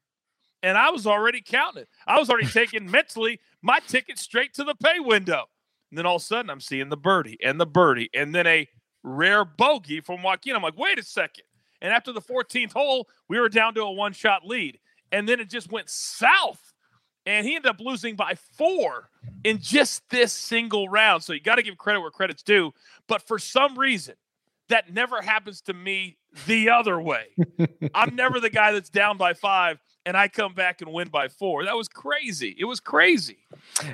And 0.61 0.77
I 0.77 0.89
was 0.91 1.05
already 1.05 1.41
counting. 1.45 1.85
I 2.07 2.17
was 2.19 2.29
already 2.29 2.47
taking 2.47 2.89
mentally 2.91 3.39
my 3.61 3.79
ticket 3.79 4.17
straight 4.17 4.53
to 4.55 4.63
the 4.63 4.75
pay 4.75 4.99
window. 4.99 5.45
And 5.91 5.97
then 5.97 6.05
all 6.05 6.15
of 6.15 6.21
a 6.21 6.25
sudden, 6.25 6.49
I'm 6.49 6.61
seeing 6.61 6.89
the 6.89 6.97
birdie 6.97 7.37
and 7.43 7.59
the 7.59 7.65
birdie, 7.67 8.09
and 8.15 8.33
then 8.33 8.47
a 8.47 8.67
rare 9.03 9.45
bogey 9.45 10.01
from 10.01 10.23
Joaquin. 10.23 10.55
I'm 10.55 10.63
like, 10.63 10.77
wait 10.77 10.97
a 10.97 11.03
second. 11.03 11.43
And 11.81 11.93
after 11.93 12.11
the 12.11 12.21
14th 12.21 12.71
hole, 12.71 13.09
we 13.27 13.39
were 13.39 13.49
down 13.49 13.75
to 13.75 13.81
a 13.81 13.91
one 13.91 14.13
shot 14.13 14.45
lead. 14.45 14.79
And 15.11 15.27
then 15.27 15.39
it 15.39 15.49
just 15.49 15.71
went 15.71 15.89
south. 15.89 16.73
And 17.25 17.45
he 17.45 17.55
ended 17.55 17.69
up 17.69 17.79
losing 17.79 18.15
by 18.15 18.35
four 18.57 19.09
in 19.43 19.59
just 19.59 20.09
this 20.09 20.33
single 20.33 20.89
round. 20.89 21.23
So 21.23 21.33
you 21.33 21.41
got 21.41 21.55
to 21.55 21.63
give 21.63 21.77
credit 21.77 22.01
where 22.01 22.09
credit's 22.09 22.43
due. 22.43 22.73
But 23.07 23.21
for 23.21 23.37
some 23.37 23.77
reason, 23.77 24.15
that 24.69 24.93
never 24.93 25.21
happens 25.21 25.61
to 25.61 25.73
me 25.73 26.17
the 26.45 26.69
other 26.69 26.99
way. 26.99 27.25
I'm 27.93 28.15
never 28.15 28.39
the 28.39 28.49
guy 28.49 28.71
that's 28.71 28.89
down 28.89 29.17
by 29.17 29.33
five 29.33 29.79
and 30.05 30.17
I 30.17 30.27
come 30.27 30.53
back 30.53 30.81
and 30.81 30.91
win 30.91 31.07
by 31.07 31.27
four. 31.27 31.63
That 31.65 31.75
was 31.75 31.87
crazy. 31.87 32.55
It 32.57 32.65
was 32.65 32.79
crazy. 32.79 33.37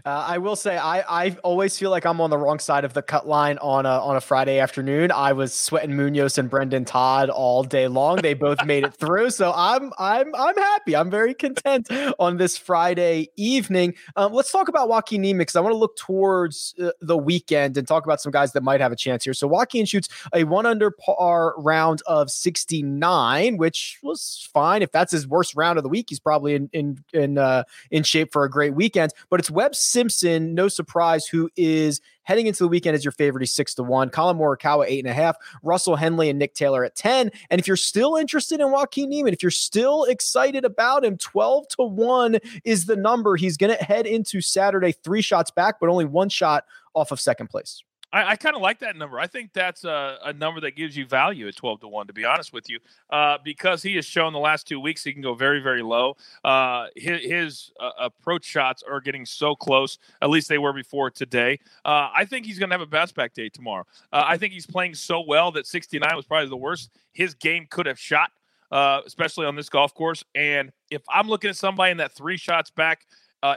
Uh, 0.06 0.10
I 0.10 0.38
will 0.38 0.56
say 0.56 0.78
I 0.78 1.02
I 1.02 1.38
always 1.44 1.78
feel 1.78 1.92
like 1.92 2.06
I'm 2.06 2.22
on 2.22 2.30
the 2.30 2.38
wrong 2.38 2.60
side 2.60 2.86
of 2.86 2.94
the 2.94 3.02
cut 3.02 3.28
line 3.28 3.58
on 3.60 3.86
a 3.86 3.90
on 3.90 4.16
a 4.16 4.22
Friday 4.22 4.60
afternoon. 4.60 5.12
I 5.12 5.34
was 5.34 5.54
sweating 5.54 5.96
Munoz 5.96 6.38
and 6.38 6.50
Brendon 6.50 6.86
Todd 6.86 7.30
all 7.30 7.64
day 7.64 7.88
long. 7.88 8.18
They 8.18 8.34
both 8.34 8.64
made 8.66 8.84
it 8.84 8.94
through, 8.94 9.32
so 9.32 9.54
I'm 9.56 9.92
I'm 10.00 10.34
I'm 10.34 10.56
happy. 10.56 10.96
I'm 10.96 11.12
very 11.12 11.34
content 11.34 11.90
on 12.20 12.38
this 12.38 12.58
Friday 12.58 13.30
evening. 13.36 13.96
Um, 14.16 14.34
let's 14.34 14.52
talk 14.52 14.68
about 14.68 14.90
Joaquin 14.90 15.22
Niemann 15.22 15.40
because 15.40 15.56
I 15.56 15.62
want 15.62 15.74
to 15.74 15.78
look 15.78 15.98
towards 15.98 16.74
uh, 16.82 16.92
the 17.02 17.18
weekend 17.18 17.78
and 17.78 17.88
talk 17.88 18.06
about 18.06 18.22
some 18.22 18.32
guys 18.32 18.54
that 18.54 18.64
might 18.64 18.82
have 18.82 18.92
a 18.92 18.98
chance 18.98 19.24
here. 19.24 19.34
So 19.34 19.48
Joaquin 19.48 19.86
shoots 19.86 20.10
a 20.34 20.44
one 20.46 20.66
under 20.66 20.92
par 20.92 21.54
round 21.58 22.02
of 22.08 22.29
69, 22.30 23.58
which 23.58 24.00
was 24.04 24.48
fine. 24.54 24.82
If 24.82 24.92
that's 24.92 25.12
his 25.12 25.28
worst 25.28 25.56
round 25.56 25.78
of 25.78 25.84
the 25.84 25.90
week. 25.90 26.08
He's 26.10 26.20
probably 26.20 26.56
in 26.56 26.70
in 26.74 27.04
in 27.14 27.38
uh, 27.38 27.64
in 27.92 28.04
shape 28.04 28.32
for 28.32 28.44
a 28.44 28.50
great 28.50 28.76
weekend. 28.76 29.14
But 29.30 29.40
it's 29.40 29.52
Webb 29.52 29.76
Simpson, 29.76 30.54
no 30.54 30.68
surprise, 30.68 31.26
who 31.26 31.50
is 31.56 32.02
heading 32.24 32.46
into 32.46 32.64
the 32.64 32.68
weekend 32.68 32.96
as 32.96 33.04
your 33.04 33.12
favorite. 33.12 33.42
He's 33.42 33.52
six 33.52 33.74
to 33.76 33.84
one. 33.84 34.10
Collin 34.10 34.38
Morikawa 34.38 34.86
eight 34.88 35.04
and 35.04 35.10
a 35.10 35.14
half. 35.14 35.36
Russell 35.64 35.96
Henley 35.96 36.30
and 36.30 36.38
Nick 36.38 36.54
Taylor 36.54 36.84
at 36.84 36.96
ten. 36.96 37.32
And 37.50 37.60
if 37.60 37.68
you're 37.68 37.76
still 37.76 38.16
interested 38.16 38.60
in 38.60 38.72
Joaquin 38.72 39.10
Niemann, 39.10 39.34
if 39.34 39.42
you're 39.42 39.52
still 39.52 40.04
excited 40.06 40.66
about 40.66 41.04
him, 41.04 41.18
twelve 41.18 41.68
to 41.70 41.84
one 41.84 42.38
is 42.64 42.86
the 42.86 42.96
number. 42.96 43.36
He's 43.36 43.58
going 43.58 43.76
to 43.76 43.84
head 43.84 44.06
into 44.06 44.42
Saturday 44.42 44.92
three 44.92 45.22
shots 45.22 45.52
back, 45.52 45.80
but 45.80 45.90
only 45.90 46.06
one 46.06 46.30
shot 46.30 46.66
off 46.94 47.12
of 47.12 47.20
second 47.20 47.50
place. 47.50 47.84
I, 48.12 48.32
I 48.32 48.36
kind 48.36 48.56
of 48.56 48.62
like 48.62 48.80
that 48.80 48.96
number. 48.96 49.20
I 49.20 49.28
think 49.28 49.54
that's 49.54 49.84
a, 49.84 50.18
a, 50.26 50.34
number 50.34 50.60
that 50.62 50.76
gives 50.76 50.98
you 50.98 51.06
value 51.06 51.48
at 51.48 51.56
12 51.56 51.82
to 51.82 51.88
1, 51.88 52.08
to 52.08 52.14
be 52.14 52.26
honest 52.26 52.54
with 52.54 52.70
you, 52.70 52.80
uh, 53.10 53.38
because 53.44 53.84
he 53.84 53.96
has 53.96 54.06
shown 54.06 54.34
the 54.34 54.40
last 54.40 54.68
two 54.68 54.80
weeks 54.80 55.04
he 55.04 55.14
can 55.14 55.22
go 55.22 55.36
very, 55.36 55.60
very 55.60 55.84
low. 55.84 56.16
Uh, 56.44 56.88
his, 56.96 57.22
his 57.22 57.72
uh, 57.80 57.92
approach 58.00 58.46
shots 58.46 58.84
are 58.84 59.00
getting 59.00 59.26
so 59.26 59.56
close, 59.56 60.00
at 60.22 60.30
least 60.30 60.50
they 60.50 60.58
were 60.58 60.74
before 60.74 61.12
today. 61.12 61.60
Uh, 61.86 62.10
I 62.16 62.26
think 62.26 62.46
he's 62.46 62.58
going 62.58 62.70
to 62.70 62.74
have 62.74 62.82
a 62.82 62.88
bounce 62.88 63.12
back 63.12 63.34
day 63.34 63.50
tomorrow. 63.50 63.86
Uh, 64.12 64.24
I 64.26 64.38
think 64.38 64.54
he's 64.54 64.68
playing 64.68 64.96
so 64.96 65.22
well 65.22 65.52
that 65.52 65.68
69 65.68 66.16
was 66.16 66.26
probably 66.26 66.50
the 66.50 66.58
worst 66.58 66.90
his 67.12 67.36
game 67.36 67.68
could 67.70 67.86
have 67.86 68.00
shot, 68.00 68.32
uh, 68.72 69.02
especially 69.06 69.46
on 69.46 69.56
this 69.56 69.70
golf 69.70 69.94
course. 69.94 70.24
And 70.34 70.72
if 70.90 71.04
I'm 71.10 71.28
looking 71.28 71.50
at 71.50 71.58
somebody 71.58 71.92
in 71.92 71.98
that 71.98 72.14
three 72.14 72.38
shots 72.38 72.72
back 72.72 73.06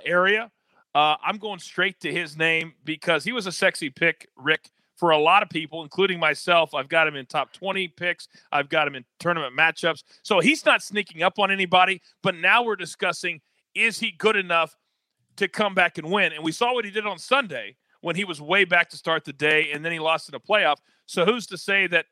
area, 0.05 0.51
uh, 0.95 1.17
I'm 1.25 1.39
going 1.39 1.59
straight 1.59 2.01
to 2.01 2.13
his 2.13 2.37
name 2.37 2.75
because 2.85 3.25
he 3.25 3.33
was 3.33 3.47
a 3.47 3.53
sexy 3.53 3.91
pick, 3.91 4.29
Rick, 4.37 4.71
for 4.97 5.11
a 5.11 5.19
lot 5.19 5.43
of 5.43 5.49
people, 5.49 5.83
including 5.83 6.21
myself. 6.21 6.75
I've 6.75 6.89
got 6.89 7.09
him 7.09 7.17
in 7.17 7.27
top 7.27 7.53
20 7.53 7.89
picks. 7.89 8.29
I've 8.53 8.69
got 8.69 8.87
him 8.87 8.95
in 8.95 9.05
tournament 9.19 9.57
matchups. 9.57 10.03
So 10.23 10.41
he's 10.41 10.65
not 10.65 10.83
sneaking 10.83 11.23
up 11.23 11.39
on 11.39 11.51
anybody. 11.51 12.03
But 12.23 12.37
now 12.37 12.63
we're 12.63 12.77
discussing 12.77 13.41
is 13.75 13.99
he 13.99 14.11
good 14.11 14.37
enough 14.37 14.77
to 15.37 15.49
come 15.49 15.75
back 15.75 15.97
and 15.97 16.11
win? 16.11 16.33
And 16.33 16.45
we 16.45 16.53
saw 16.53 16.75
what 16.75 16.85
he 16.85 16.91
did 16.91 17.07
on 17.07 17.19
Sunday 17.19 17.77
when 18.03 18.17
he 18.17 18.25
was 18.25 18.41
way 18.41 18.65
back 18.65 18.91
to 18.91 18.97
start 18.97 19.25
the 19.25 19.33
day 19.33 19.73
and 19.73 19.85
then 19.85 19.93
he 19.93 19.99
lost 19.99 20.29
in 20.29 20.35
a 20.35 20.41
playoff. 20.41 20.77
So 21.07 21.25
who's 21.25 21.47
to 21.47 21.57
say 21.57 21.87
that 21.87 22.07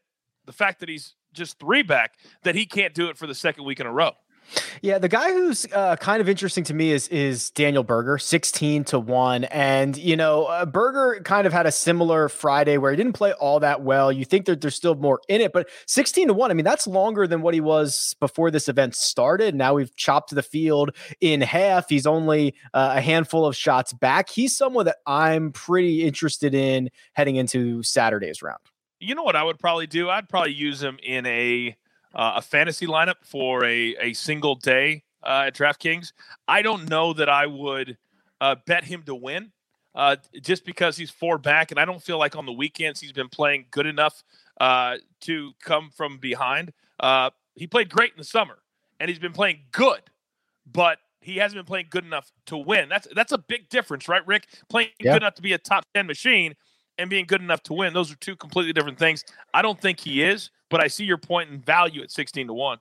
the 0.47 0.53
fact 0.53 0.81
that 0.81 0.89
he's 0.89 1.15
just 1.33 1.59
three 1.59 1.83
back, 1.83 2.15
that 2.45 2.55
he 2.55 2.65
can't 2.65 2.95
do 2.95 3.09
it 3.11 3.19
for 3.19 3.27
the 3.27 3.35
second 3.35 3.65
week 3.65 3.79
in 3.79 3.87
a 3.87 3.93
row? 3.93 4.13
Yeah, 4.83 4.99
the 4.99 5.09
guy 5.09 5.33
who's 5.33 5.67
uh, 5.73 5.97
kind 5.97 6.21
of 6.21 6.29
interesting 6.29 6.65
to 6.65 6.75
me 6.75 6.93
is 6.93 7.09
is 7.09 7.51
Daniel 7.51 7.83
Berger, 7.83 8.19
sixteen 8.19 8.85
to 8.85 8.99
one, 8.99 9.45
and 9.45 9.97
you 9.97 10.17
know 10.17 10.45
uh, 10.47 10.65
Berger 10.65 11.21
kind 11.23 11.47
of 11.47 11.53
had 11.53 11.67
a 11.67 11.73
similar 11.73 12.29
Friday 12.29 12.79
where 12.79 12.91
he 12.91 12.97
didn't 12.97 13.13
play 13.13 13.33
all 13.33 13.61
that 13.61 13.83
well. 13.83 14.11
You 14.11 14.25
think 14.25 14.47
that 14.47 14.61
there's 14.61 14.75
still 14.75 14.95
more 14.95 15.21
in 15.29 15.41
it, 15.41 15.53
but 15.53 15.69
sixteen 15.87 16.29
to 16.29 16.35
one, 16.35 16.51
I 16.51 16.55
mean 16.55 16.65
that's 16.65 16.87
longer 16.87 17.27
than 17.27 17.43
what 17.43 17.55
he 17.55 17.61
was 17.61 18.15
before 18.21 18.51
this 18.51 18.69
event 18.69 18.95
started. 18.95 19.55
Now 19.55 19.75
we've 19.75 19.95
chopped 19.97 20.35
the 20.35 20.43
field 20.43 20.97
in 21.21 21.41
half. 21.41 21.89
He's 21.89 22.07
only 22.07 22.55
uh, 22.75 22.95
a 22.97 23.01
handful 23.01 23.47
of 23.47 23.55
shots 23.57 23.93
back. 23.93 24.31
He's 24.31 24.57
someone 24.57 24.87
that 24.87 24.97
I'm 25.07 25.53
pretty 25.53 26.05
interested 26.05 26.55
in 26.55 26.91
heading 27.13 27.37
into 27.37 27.83
Saturday's 27.83 28.43
round. 28.43 28.61
You 28.99 29.15
know 29.15 29.23
what 29.23 29.37
I 29.37 29.43
would 29.43 29.59
probably 29.59 29.87
do? 29.87 30.11
I'd 30.11 30.29
probably 30.29 30.53
use 30.53 30.83
him 30.83 30.99
in 31.03 31.25
a 31.25 31.77
uh, 32.15 32.35
a 32.37 32.43
fantasy 32.43 32.87
lineup 32.87 33.17
for 33.23 33.65
a, 33.65 33.97
a 34.01 34.13
single 34.13 34.55
day 34.55 35.05
uh, 35.23 35.45
at 35.47 35.55
DraftKings, 35.55 36.13
I 36.49 36.63
don't 36.63 36.89
know 36.89 37.13
that 37.13 37.29
I 37.29 37.47
would 37.47 37.97
uh, 38.41 38.57
bet 38.67 38.85
him 38.85 39.03
to 39.05 39.15
win 39.15 39.53
uh, 39.95 40.17
just 40.41 40.65
because 40.65 40.97
he's 40.97 41.11
four 41.11 41.39
back. 41.39 41.71
And 41.71 41.81
I 41.81 41.85
don't 41.85 42.03
feel 42.03 42.19
like 42.19 42.37
on 42.37 42.47
the 42.47 42.53
weekends 42.53 43.01
he's 43.01 43.13
been 43.13 43.29
playing 43.29 43.67
good 43.71 43.87
enough 43.87 44.23
uh, 44.61 44.97
to 45.23 45.53
come 45.63 45.91
from 45.95 46.19
behind. 46.19 46.73
Uh, 46.99 47.31
he 47.55 47.67
played 47.67 47.91
great 47.91 48.13
in 48.13 48.19
the 48.19 48.25
summer 48.25 48.59
and 48.99 49.09
he's 49.09 49.19
been 49.19 49.33
playing 49.33 49.61
good, 49.73 50.03
but 50.71 50.99
he 51.21 51.37
hasn't 51.37 51.59
been 51.59 51.67
playing 51.67 51.87
good 51.91 52.05
enough 52.05 52.31
to 52.47 52.57
win. 52.57 52.89
That's 52.89 53.07
that's 53.15 53.33
a 53.33 53.39
big 53.39 53.69
difference, 53.69 54.09
right, 54.09 54.27
Rick? 54.27 54.47
Playing 54.69 54.91
yeah. 54.99 55.13
good 55.13 55.23
enough 55.23 55.35
to 55.35 55.43
be 55.43 55.53
a 55.53 55.59
top 55.59 55.85
10 55.95 56.07
machine 56.07 56.55
and 57.01 57.11
being 57.11 57.25
good 57.25 57.41
enough 57.41 57.63
to 57.65 57.73
win. 57.73 57.93
Those 57.93 58.13
are 58.13 58.17
two 58.17 58.37
completely 58.37 58.73
different 58.73 58.99
things. 58.99 59.25
I 59.53 59.63
don't 59.63 59.81
think 59.81 60.01
he 60.01 60.23
is 60.23 60.51
but 60.71 60.81
I 60.81 60.87
see 60.87 61.05
your 61.05 61.19
point 61.19 61.51
in 61.51 61.59
value 61.59 62.01
at 62.03 62.11
16 62.11 62.47
to 62.47 62.55
1. 62.55 62.79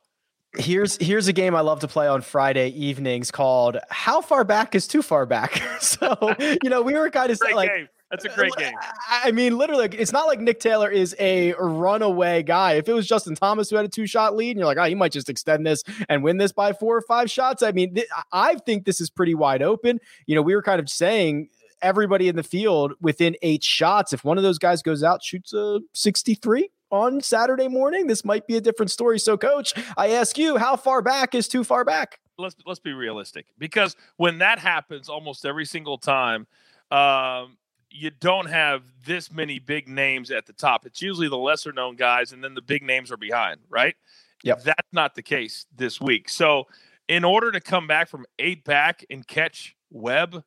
Here's 0.57 0.97
here's 0.97 1.27
a 1.27 1.33
game 1.33 1.53
I 1.53 1.61
love 1.61 1.81
to 1.81 1.88
play 1.88 2.07
on 2.07 2.21
Friday 2.21 2.69
evenings 2.69 3.29
called 3.29 3.77
How 3.91 4.19
Far 4.19 4.43
Back 4.43 4.73
is 4.73 4.88
Too 4.88 5.03
Far 5.03 5.27
Back. 5.27 5.61
so, 5.79 6.33
you 6.63 6.71
know, 6.71 6.81
we 6.81 6.95
were 6.95 7.11
kind 7.11 7.31
of 7.31 7.38
saying 7.38 7.55
like 7.55 7.69
game. 7.69 7.88
That's 8.09 8.25
a 8.25 8.29
great 8.29 8.55
game. 8.55 8.73
I 9.07 9.31
mean, 9.31 9.59
literally, 9.59 9.88
it's 9.91 10.11
not 10.11 10.25
like 10.25 10.39
Nick 10.39 10.59
Taylor 10.59 10.89
is 10.89 11.15
a 11.19 11.53
runaway 11.59 12.41
guy. 12.41 12.73
If 12.73 12.89
it 12.89 12.93
was 12.93 13.05
Justin 13.05 13.35
Thomas 13.35 13.69
who 13.69 13.75
had 13.75 13.85
a 13.85 13.89
two 13.89 14.07
shot 14.07 14.35
lead, 14.35 14.51
and 14.51 14.57
you're 14.57 14.65
like, 14.65 14.79
oh, 14.79 14.85
he 14.85 14.95
might 14.95 15.11
just 15.11 15.29
extend 15.29 15.67
this 15.67 15.83
and 16.09 16.23
win 16.23 16.38
this 16.38 16.51
by 16.51 16.73
four 16.73 16.97
or 16.97 17.01
five 17.03 17.29
shots. 17.29 17.61
I 17.61 17.71
mean, 17.71 17.93
th- 17.93 18.07
I 18.31 18.55
think 18.55 18.85
this 18.85 18.99
is 18.99 19.11
pretty 19.11 19.35
wide 19.35 19.61
open. 19.61 19.99
You 20.25 20.33
know, 20.33 20.41
we 20.41 20.55
were 20.55 20.63
kind 20.63 20.79
of 20.79 20.89
saying 20.89 21.49
everybody 21.81 22.27
in 22.27 22.36
the 22.36 22.43
field 22.43 22.93
within 23.01 23.36
eight 23.41 23.63
shots. 23.63 24.13
If 24.13 24.24
one 24.24 24.38
of 24.38 24.43
those 24.43 24.57
guys 24.57 24.81
goes 24.81 25.03
out, 25.03 25.24
shoots 25.24 25.53
a 25.53 25.79
63, 25.93 26.69
on 26.91 27.21
Saturday 27.21 27.67
morning, 27.67 28.07
this 28.07 28.25
might 28.25 28.48
be 28.48 28.57
a 28.57 28.62
different 28.62 28.91
story. 28.91 29.19
So, 29.19 29.38
coach, 29.38 29.74
I 29.98 30.09
ask 30.09 30.38
you, 30.38 30.57
how 30.57 30.75
far 30.75 31.01
back 31.01 31.36
is 31.36 31.48
too 31.48 31.63
far 31.63 31.86
back? 31.86 32.19
Let's 32.38 32.55
let's 32.65 32.79
be 32.79 32.93
realistic 32.93 33.48
because 33.57 33.95
when 34.17 34.38
that 34.38 34.59
happens 34.59 35.09
almost 35.09 35.45
every 35.45 35.65
single 35.65 35.98
time, 35.98 36.48
um, 36.89 37.57
you 37.91 38.12
don't 38.12 38.48
have 38.48 38.83
this 39.05 39.31
many 39.31 39.59
big 39.59 39.88
names 39.88 40.31
at 40.31 40.45
the 40.45 40.53
top. 40.53 40.86
It's 40.86 41.01
usually 41.01 41.27
the 41.27 41.38
lesser 41.38 41.71
known 41.71 41.95
guys, 41.95 42.31
and 42.31 42.43
then 42.43 42.53
the 42.53 42.62
big 42.62 42.83
names 42.83 43.12
are 43.12 43.17
behind, 43.17 43.59
right? 43.69 43.95
Yeah, 44.43 44.55
That's 44.55 44.88
not 44.93 45.15
the 45.15 45.21
case 45.21 45.65
this 45.75 46.00
week. 46.00 46.29
So, 46.29 46.67
in 47.07 47.24
order 47.25 47.51
to 47.51 47.59
come 47.59 47.88
back 47.88 48.07
from 48.07 48.25
eight 48.38 48.63
back 48.63 49.03
and 49.09 49.27
catch 49.27 49.75
Webb, 49.91 50.43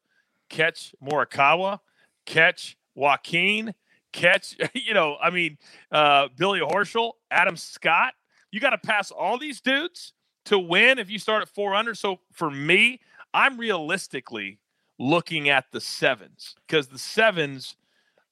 catch 0.53 0.95
Morikawa, 1.03 1.81
catch 2.27 2.77
Joaquin, 2.95 3.75
catch, 4.13 4.57
you 4.75 4.95
know, 4.95 5.17
I 5.21 5.31
mean, 5.31 5.59
uh, 5.91 6.29
Billy 6.37 6.61
Horschel, 6.61 7.13
Adam 7.31 7.57
Scott. 7.57 8.15
You 8.53 8.61
got 8.61 8.71
to 8.71 8.79
pass 8.79 9.11
all 9.11 9.39
these 9.39 9.61
dudes 9.61 10.13
to 10.45 10.59
win 10.59 10.99
if 10.99 11.11
you 11.11 11.19
start 11.19 11.43
at 11.43 11.49
four 11.49 11.75
under. 11.75 11.95
So 11.95 12.21
for 12.33 12.51
me, 12.51 13.01
I'm 13.35 13.57
realistically 13.57 14.59
looking 14.99 15.49
at 15.49 15.73
the 15.73 15.81
sevens 15.81 16.55
because 16.67 16.89
the 16.89 16.99
sevens, 16.99 17.75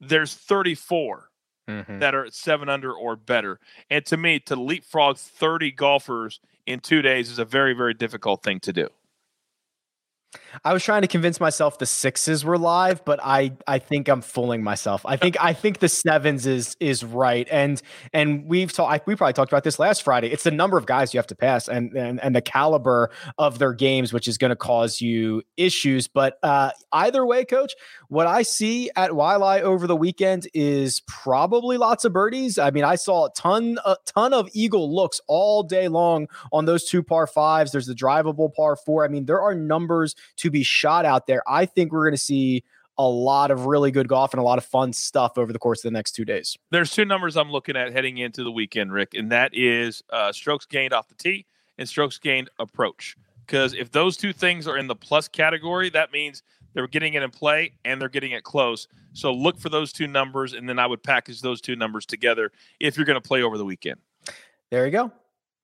there's 0.00 0.34
34 0.34 1.26
Mm-hmm. 1.68 2.00
that 2.00 2.16
are 2.16 2.24
at 2.24 2.34
seven 2.34 2.68
under 2.68 2.92
or 2.92 3.14
better. 3.14 3.60
And 3.90 4.04
to 4.06 4.16
me, 4.16 4.40
to 4.40 4.56
leapfrog 4.56 5.18
30 5.18 5.70
golfers 5.70 6.40
in 6.66 6.80
two 6.80 7.00
days 7.00 7.30
is 7.30 7.38
a 7.38 7.44
very, 7.44 7.74
very 7.74 7.94
difficult 7.94 8.42
thing 8.42 8.58
to 8.60 8.72
do. 8.72 8.88
I 10.64 10.72
was 10.72 10.84
trying 10.84 11.02
to 11.02 11.08
convince 11.08 11.40
myself 11.40 11.78
the 11.78 11.86
sixes 11.86 12.44
were 12.44 12.58
live, 12.58 13.04
but 13.04 13.18
I 13.22 13.52
I 13.66 13.78
think 13.78 14.08
I'm 14.08 14.20
fooling 14.20 14.62
myself. 14.62 15.04
I 15.04 15.16
think 15.16 15.36
I 15.42 15.52
think 15.52 15.78
the 15.78 15.88
sevens 15.88 16.46
is 16.46 16.76
is 16.80 17.02
right, 17.02 17.48
and 17.50 17.80
and 18.12 18.44
we've 18.46 18.72
talked 18.72 19.06
we 19.06 19.16
probably 19.16 19.32
talked 19.32 19.52
about 19.52 19.64
this 19.64 19.78
last 19.78 20.02
Friday. 20.02 20.28
It's 20.28 20.44
the 20.44 20.50
number 20.50 20.76
of 20.78 20.86
guys 20.86 21.12
you 21.14 21.18
have 21.18 21.26
to 21.28 21.34
pass, 21.34 21.68
and 21.68 21.94
and 21.96 22.20
and 22.20 22.34
the 22.34 22.42
caliber 22.42 23.10
of 23.38 23.58
their 23.58 23.72
games, 23.72 24.12
which 24.12 24.28
is 24.28 24.38
going 24.38 24.50
to 24.50 24.56
cause 24.56 25.00
you 25.00 25.42
issues. 25.56 26.06
But 26.08 26.38
uh, 26.42 26.70
either 26.92 27.24
way, 27.26 27.44
coach, 27.44 27.72
what 28.08 28.26
I 28.26 28.42
see 28.42 28.90
at 28.96 29.10
Waialae 29.10 29.62
over 29.62 29.86
the 29.86 29.96
weekend 29.96 30.46
is 30.54 31.00
probably 31.06 31.76
lots 31.76 32.04
of 32.04 32.12
birdies. 32.12 32.58
I 32.58 32.70
mean, 32.70 32.84
I 32.84 32.96
saw 32.96 33.26
a 33.26 33.30
ton 33.36 33.78
a 33.84 33.96
ton 34.06 34.32
of 34.32 34.48
eagle 34.52 34.94
looks 34.94 35.20
all 35.26 35.62
day 35.62 35.88
long 35.88 36.28
on 36.52 36.66
those 36.66 36.84
two 36.84 37.02
par 37.02 37.26
fives. 37.26 37.72
There's 37.72 37.86
the 37.86 37.94
drivable 37.94 38.52
par 38.54 38.76
four. 38.76 39.04
I 39.04 39.08
mean, 39.08 39.26
there 39.26 39.40
are 39.40 39.54
numbers 39.54 40.14
to 40.36 40.50
be 40.50 40.62
shot 40.62 41.04
out 41.04 41.26
there. 41.26 41.42
I 41.46 41.66
think 41.66 41.92
we're 41.92 42.04
going 42.04 42.16
to 42.16 42.22
see 42.22 42.64
a 42.98 43.08
lot 43.08 43.50
of 43.50 43.64
really 43.64 43.90
good 43.90 44.08
golf 44.08 44.34
and 44.34 44.40
a 44.40 44.44
lot 44.44 44.58
of 44.58 44.64
fun 44.64 44.92
stuff 44.92 45.38
over 45.38 45.52
the 45.52 45.58
course 45.58 45.78
of 45.80 45.84
the 45.84 45.96
next 45.96 46.12
two 46.12 46.24
days. 46.24 46.56
There's 46.70 46.90
two 46.90 47.06
numbers 47.06 47.36
I'm 47.36 47.50
looking 47.50 47.74
at 47.74 47.92
heading 47.92 48.18
into 48.18 48.44
the 48.44 48.52
weekend, 48.52 48.92
Rick, 48.92 49.14
and 49.14 49.32
that 49.32 49.52
is 49.54 50.02
uh, 50.10 50.32
strokes 50.32 50.66
gained 50.66 50.92
off 50.92 51.08
the 51.08 51.14
tee 51.14 51.46
and 51.78 51.88
strokes 51.88 52.18
gained 52.18 52.50
approach. 52.58 53.16
Because 53.46 53.74
if 53.74 53.90
those 53.90 54.16
two 54.16 54.32
things 54.32 54.68
are 54.68 54.76
in 54.76 54.86
the 54.86 54.94
plus 54.94 55.28
category, 55.28 55.88
that 55.90 56.12
means 56.12 56.42
they're 56.74 56.86
getting 56.86 57.14
it 57.14 57.22
in 57.22 57.30
play 57.30 57.72
and 57.84 58.00
they're 58.00 58.08
getting 58.08 58.32
it 58.32 58.44
close. 58.44 58.86
So 59.12 59.32
look 59.32 59.58
for 59.58 59.70
those 59.70 59.92
two 59.92 60.06
numbers, 60.06 60.52
and 60.52 60.68
then 60.68 60.78
I 60.78 60.86
would 60.86 61.02
package 61.02 61.40
those 61.40 61.60
two 61.60 61.76
numbers 61.76 62.06
together 62.06 62.52
if 62.78 62.96
you're 62.96 63.06
going 63.06 63.20
to 63.20 63.26
play 63.26 63.42
over 63.42 63.58
the 63.58 63.64
weekend. 63.64 63.98
There 64.70 64.84
you 64.84 64.92
go. 64.92 65.10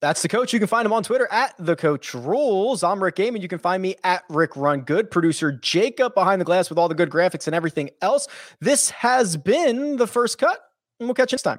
That's 0.06 0.22
the 0.22 0.28
coach. 0.28 0.52
You 0.52 0.60
can 0.60 0.68
find 0.68 0.86
him 0.86 0.92
on 0.92 1.02
Twitter 1.02 1.26
at 1.32 1.52
the 1.58 1.74
coach 1.74 2.14
rules. 2.14 2.84
I'm 2.84 3.02
Rick 3.02 3.16
Gehman. 3.16 3.42
You 3.42 3.48
can 3.48 3.58
find 3.58 3.82
me 3.82 3.96
at 4.04 4.22
Rick 4.28 4.56
Run 4.56 4.82
Good. 4.82 5.10
Producer 5.10 5.50
Jacob 5.50 6.14
behind 6.14 6.40
the 6.40 6.44
glass 6.44 6.70
with 6.70 6.78
all 6.78 6.86
the 6.86 6.94
good 6.94 7.10
graphics 7.10 7.48
and 7.48 7.56
everything 7.56 7.90
else. 8.00 8.28
This 8.60 8.90
has 8.90 9.36
been 9.36 9.96
the 9.96 10.06
first 10.06 10.38
cut, 10.38 10.60
and 11.00 11.08
we'll 11.08 11.14
catch 11.14 11.32
you 11.32 11.34
next 11.34 11.42
time. 11.42 11.58